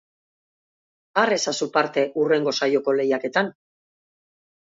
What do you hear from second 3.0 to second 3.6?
lehiaketan!